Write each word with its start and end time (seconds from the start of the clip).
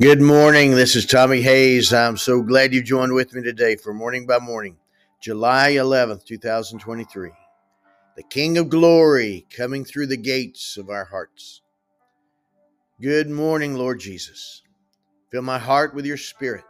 Good 0.00 0.20
morning. 0.20 0.72
This 0.72 0.96
is 0.96 1.06
Tommy 1.06 1.40
Hays. 1.40 1.92
I'm 1.92 2.16
so 2.16 2.42
glad 2.42 2.74
you 2.74 2.82
joined 2.82 3.12
with 3.12 3.32
me 3.32 3.44
today 3.44 3.76
for 3.76 3.94
Morning 3.94 4.26
by 4.26 4.40
Morning, 4.40 4.76
July 5.22 5.74
11th, 5.74 6.24
2023. 6.24 7.30
The 8.16 8.22
King 8.24 8.58
of 8.58 8.68
Glory 8.68 9.46
coming 9.56 9.84
through 9.84 10.08
the 10.08 10.16
gates 10.16 10.76
of 10.76 10.90
our 10.90 11.04
hearts. 11.04 11.62
Good 13.00 13.30
morning, 13.30 13.76
Lord 13.76 14.00
Jesus. 14.00 14.62
Fill 15.30 15.42
my 15.42 15.58
heart 15.58 15.94
with 15.94 16.06
your 16.06 16.16
spirit, 16.16 16.64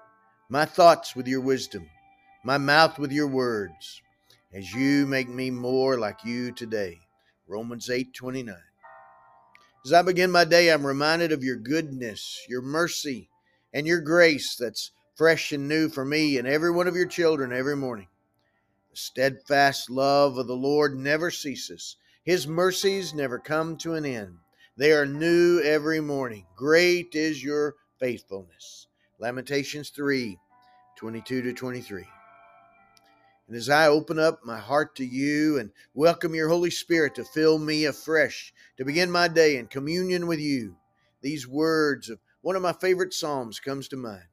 my 0.51 0.67
thoughts 0.67 1.17
with 1.17 1.27
your 1.27 1.41
wisdom, 1.41 1.89
my 2.45 2.59
mouth 2.59 2.99
with 2.99 3.11
your 3.11 3.29
words, 3.29 4.03
as 4.53 4.71
you 4.75 5.07
make 5.07 5.31
me 5.31 5.51
more 5.51 5.99
like 5.99 6.23
you 6.27 6.53
today. 6.53 6.99
Romans 7.49 7.89
8 7.89 8.13
29. 8.13 8.55
As 9.85 9.93
I 9.93 10.01
begin 10.01 10.31
my 10.31 10.45
day, 10.45 10.71
I'm 10.73 10.87
reminded 10.87 11.31
of 11.31 11.45
your 11.45 11.57
goodness, 11.57 12.43
your 12.49 12.63
mercy, 12.63 13.29
and 13.71 13.87
your 13.87 14.01
grace 14.01 14.57
that's 14.57 14.93
fresh 15.15 15.53
and 15.53 15.69
new 15.69 15.91
for 15.91 16.07
me 16.07 16.39
and 16.39 16.49
every 16.49 16.71
one 16.71 16.89
of 16.89 16.97
your 16.97 17.07
children 17.07 17.53
every 17.53 17.77
morning. 17.77 18.09
The 18.91 18.97
steadfast 18.97 19.91
love 19.91 20.39
of 20.39 20.47
the 20.47 20.57
Lord 20.57 20.97
never 20.97 21.31
ceases, 21.31 21.97
His 22.25 22.47
mercies 22.47 23.13
never 23.13 23.39
come 23.39 23.77
to 23.79 23.93
an 23.93 24.07
end. 24.07 24.39
They 24.75 24.93
are 24.93 25.05
new 25.05 25.61
every 25.61 26.01
morning. 26.01 26.47
Great 26.57 27.15
is 27.15 27.45
your 27.45 27.75
faithfulness. 28.01 28.87
Lamentations 29.19 29.91
3 29.91 30.39
22 30.97 31.43
to 31.43 31.53
23. 31.53 32.05
And 33.47 33.57
as 33.57 33.69
I 33.69 33.89
open 33.89 34.19
up 34.19 34.41
my 34.45 34.59
heart 34.59 34.97
to 34.97 35.05
you 35.05 35.59
and 35.59 35.71
welcome 35.93 36.35
your 36.35 36.49
Holy 36.49 36.71
Spirit 36.71 37.15
to 37.17 37.25
fill 37.25 37.59
me 37.59 37.85
afresh, 37.85 38.55
to 38.79 38.87
begin 38.87 39.11
my 39.11 39.29
day 39.29 39.57
in 39.57 39.67
communion 39.67 40.27
with 40.27 40.39
you, 40.39 40.77
these 41.21 41.47
words 41.47 42.09
of 42.09 42.21
one 42.41 42.57
of 42.57 42.63
my 42.63 42.73
favorite 42.73 43.13
Psalms 43.13 43.61
comes 43.61 43.89
to 43.89 43.97
mind. 43.97 44.25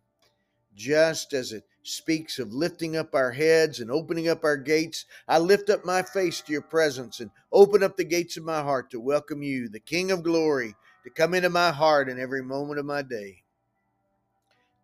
Just 0.73 1.33
as 1.33 1.51
it 1.51 1.65
speaks 1.83 2.39
of 2.39 2.53
lifting 2.53 2.95
up 2.95 3.13
our 3.13 3.31
heads 3.31 3.81
and 3.81 3.91
opening 3.91 4.29
up 4.29 4.45
our 4.45 4.55
gates, 4.55 5.05
I 5.27 5.39
lift 5.39 5.69
up 5.69 5.83
my 5.83 6.01
face 6.03 6.39
to 6.41 6.53
your 6.53 6.61
presence 6.61 7.19
and 7.19 7.31
open 7.51 7.83
up 7.83 7.97
the 7.97 8.05
gates 8.05 8.37
of 8.37 8.45
my 8.45 8.61
heart 8.61 8.91
to 8.91 8.99
welcome 9.01 9.43
you, 9.43 9.67
the 9.67 9.81
King 9.81 10.11
of 10.11 10.23
glory, 10.23 10.73
to 11.03 11.09
come 11.09 11.33
into 11.33 11.49
my 11.49 11.71
heart 11.71 12.07
in 12.07 12.17
every 12.17 12.43
moment 12.43 12.79
of 12.79 12.85
my 12.85 13.01
day. 13.01 13.43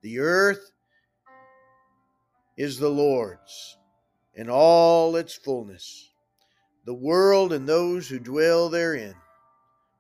The 0.01 0.19
earth 0.19 0.71
is 2.57 2.77
the 2.77 2.89
Lord's 2.89 3.77
in 4.37 4.51
all 4.51 5.15
its 5.15 5.33
fullness, 5.33 6.11
the 6.85 6.93
world 6.93 7.51
and 7.51 7.67
those 7.67 8.07
who 8.07 8.19
dwell 8.19 8.69
therein. 8.69 9.15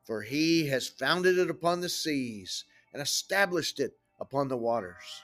For 0.05 0.21
he 0.21 0.67
has 0.67 0.87
founded 0.87 1.39
it 1.39 1.49
upon 1.49 1.81
the 1.81 1.89
seas 1.89 2.63
and 2.93 3.01
established 3.01 3.79
it 3.79 3.93
upon 4.21 4.47
the 4.47 4.55
waters. 4.55 5.23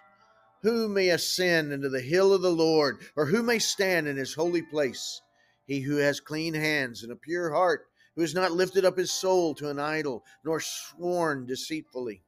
Who 0.63 0.89
may 0.89 1.09
ascend 1.09 1.71
into 1.71 1.89
the 1.89 2.01
hill 2.01 2.33
of 2.33 2.41
the 2.41 2.51
Lord, 2.51 2.97
or 3.15 3.27
who 3.27 3.43
may 3.43 3.59
stand 3.59 4.07
in 4.07 4.17
his 4.17 4.33
holy 4.33 4.63
place? 4.63 5.21
He 5.67 5.81
who 5.81 5.97
has 5.97 6.19
clean 6.19 6.55
hands 6.55 7.03
and 7.03 7.11
a 7.11 7.15
pure 7.15 7.53
heart, 7.53 7.85
who 8.15 8.21
has 8.21 8.33
not 8.33 8.51
lifted 8.51 8.83
up 8.83 8.97
his 8.97 9.11
soul 9.11 9.53
to 9.55 9.69
an 9.69 9.79
idol, 9.79 10.23
nor 10.43 10.59
sworn 10.59 11.45
deceitfully. 11.45 12.23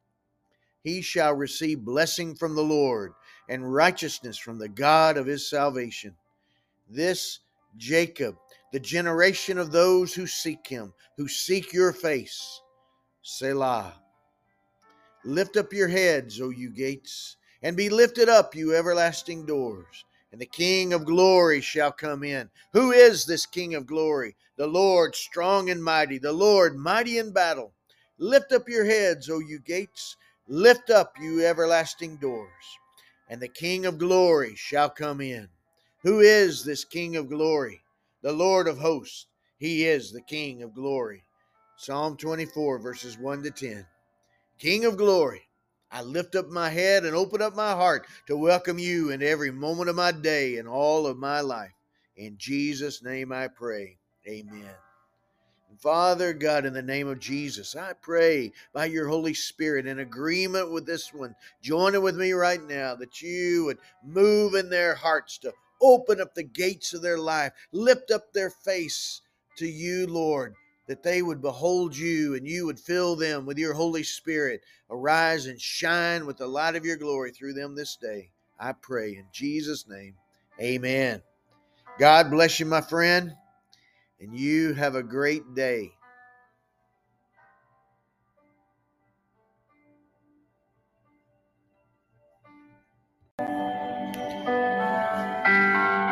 He 0.84 1.02
shall 1.02 1.34
receive 1.34 1.84
blessing 1.84 2.36
from 2.36 2.56
the 2.56 2.64
Lord 2.64 3.14
and 3.50 3.74
righteousness 3.74 4.38
from 4.38 4.60
the 4.60 4.70
God 4.70 5.18
of 5.18 5.26
his 5.26 5.50
salvation. 5.50 6.16
This 6.88 7.40
Jacob, 7.78 8.36
the 8.72 8.80
generation 8.80 9.58
of 9.58 9.72
those 9.72 10.14
who 10.14 10.28
seek 10.28 10.68
him, 10.68 10.94
who 11.18 11.28
seek 11.28 11.74
your 11.74 11.94
face. 11.94 12.62
Selah. 13.22 13.94
Lift 15.24 15.58
up 15.58 15.74
your 15.74 15.88
heads, 15.88 16.40
O 16.40 16.50
you 16.50 16.70
gates, 16.70 17.38
and 17.64 17.76
be 17.76 17.90
lifted 17.90 18.30
up, 18.30 18.54
you 18.54 18.76
everlasting 18.76 19.46
doors, 19.46 20.06
and 20.32 20.40
the 20.40 20.46
King 20.46 20.94
of 20.94 21.06
glory 21.06 21.62
shall 21.62 21.92
come 21.92 22.24
in. 22.24 22.50
Who 22.74 22.92
is 22.92 23.26
this 23.26 23.48
King 23.48 23.74
of 23.74 23.88
glory? 23.88 24.36
The 24.58 24.68
Lord 24.68 25.16
strong 25.16 25.72
and 25.72 25.84
mighty, 25.84 26.20
the 26.20 26.32
Lord 26.32 26.76
mighty 26.78 27.18
in 27.18 27.32
battle. 27.34 27.74
Lift 28.20 28.52
up 28.52 28.70
your 28.70 28.86
heads, 28.86 29.30
O 29.30 29.40
you 29.40 29.60
gates, 29.60 30.16
lift 30.48 30.92
up, 30.92 31.14
you 31.20 31.44
everlasting 31.44 32.18
doors, 32.18 32.50
and 33.28 33.42
the 33.42 33.48
King 33.48 33.88
of 33.88 33.98
glory 33.98 34.54
shall 34.56 34.90
come 34.90 35.22
in. 35.22 35.50
Who 36.06 36.20
is 36.20 36.64
this 36.64 36.86
King 36.86 37.16
of 37.16 37.30
glory? 37.30 37.82
The 38.22 38.32
Lord 38.32 38.68
of 38.68 38.78
hosts. 38.78 39.26
He 39.58 39.88
is 39.88 40.12
the 40.12 40.22
King 40.22 40.62
of 40.62 40.76
glory. 40.76 41.24
Psalm 41.78 42.16
24, 42.16 42.78
verses 42.78 43.18
1 43.18 43.42
to 43.42 43.50
10. 43.50 43.88
King 44.60 44.86
of 44.86 44.98
glory, 44.98 45.42
I 45.92 46.04
lift 46.04 46.36
up 46.36 46.48
my 46.50 46.70
head 46.70 47.06
and 47.06 47.16
open 47.16 47.42
up 47.42 47.56
my 47.56 47.72
heart 47.72 48.06
to 48.28 48.38
welcome 48.38 48.78
you 48.78 49.10
in 49.10 49.24
every 49.24 49.50
moment 49.50 49.90
of 49.90 49.96
my 49.96 50.12
day 50.12 50.58
and 50.58 50.68
all 50.68 51.08
of 51.08 51.18
my 51.18 51.42
life. 51.42 51.74
In 52.16 52.38
Jesus' 52.38 53.02
name 53.02 53.32
I 53.32 53.48
pray. 53.48 53.98
Amen. 54.28 54.76
Father 55.80 56.34
God, 56.34 56.68
in 56.68 56.74
the 56.74 56.84
name 56.84 57.08
of 57.08 57.20
Jesus, 57.20 57.76
I 57.76 57.94
pray 57.94 58.52
by 58.74 58.86
your 58.86 59.08
Holy 59.08 59.34
Spirit 59.34 59.88
in 59.88 59.98
agreement 59.98 60.72
with 60.72 60.86
this 60.86 61.12
one, 61.12 61.36
join 61.64 61.96
it 61.96 62.02
with 62.02 62.16
me 62.16 62.34
right 62.34 62.62
now 62.62 62.94
that 62.94 63.24
you 63.24 63.66
would 63.66 63.80
move 64.04 64.54
in 64.54 64.70
their 64.70 64.94
hearts 64.94 65.40
to 65.40 65.52
Open 65.82 66.22
up 66.22 66.36
the 66.36 66.44
gates 66.44 66.94
of 66.94 67.02
their 67.02 67.18
life. 67.18 67.52
Lift 67.72 68.12
up 68.12 68.34
their 68.34 68.50
face 68.50 69.22
to 69.58 69.68
you, 69.68 70.08
Lord, 70.08 70.56
that 70.88 71.04
they 71.04 71.22
would 71.22 71.42
behold 71.42 71.96
you 71.96 72.36
and 72.36 72.48
you 72.48 72.66
would 72.66 72.80
fill 72.80 73.16
them 73.16 73.46
with 73.46 73.58
your 73.58 73.74
Holy 73.74 74.04
Spirit. 74.04 74.62
Arise 74.90 75.48
and 75.48 75.60
shine 75.60 76.26
with 76.26 76.38
the 76.38 76.48
light 76.48 76.76
of 76.76 76.86
your 76.86 76.98
glory 76.98 77.32
through 77.32 77.54
them 77.54 77.76
this 77.76 77.96
day. 77.96 78.30
I 78.60 78.74
pray 78.74 79.16
in 79.16 79.26
Jesus' 79.32 79.88
name. 79.88 80.16
Amen. 80.62 81.22
God 82.00 82.30
bless 82.32 82.60
you, 82.60 82.66
my 82.66 82.82
friend, 82.82 83.34
and 84.20 84.38
you 84.38 84.74
have 84.74 84.96
a 84.96 85.04
great 85.04 85.56
day. 85.56 85.92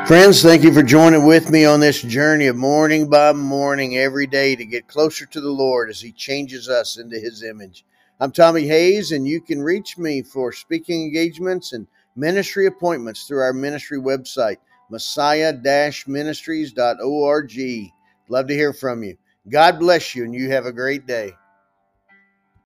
Friends, 0.06 0.42
thank 0.42 0.64
you 0.64 0.74
for 0.74 0.84
joining 0.84 1.26
with 1.26 1.50
me 1.50 1.64
on 1.64 1.80
this 1.80 2.02
journey 2.02 2.48
of 2.48 2.58
morning 2.58 3.10
by 3.10 3.32
morning 3.32 3.98
every 3.98 4.28
day 4.28 4.54
to 4.54 4.66
get 4.66 4.86
closer 4.86 5.26
to 5.26 5.40
the 5.40 5.50
Lord 5.50 5.90
as 5.90 6.02
He 6.02 6.12
changes 6.12 6.68
us 6.68 6.98
into 6.98 7.18
His 7.18 7.42
image. 7.42 7.86
I'm 8.20 8.34
Tommy 8.34 8.68
Hays, 8.68 9.14
and 9.14 9.26
you 9.26 9.40
can 9.40 9.64
reach 9.64 9.98
me 9.98 10.22
for 10.22 10.52
speaking 10.52 11.04
engagements 11.04 11.72
and 11.72 11.88
ministry 12.18 12.66
appointments 12.66 13.24
through 13.24 13.44
our 13.44 13.54
ministry 13.54 13.98
website, 13.98 14.58
messiah 14.90 15.54
ministries.org. 16.06 17.54
Love 18.28 18.48
to 18.48 18.54
hear 18.54 18.74
from 18.74 19.04
you. 19.04 19.18
God 19.48 19.80
bless 19.80 20.16
you, 20.16 20.26
and 20.26 20.36
you 20.36 20.50
have 20.50 20.66
a 20.66 20.74
great 20.74 21.08
day. 21.08 21.34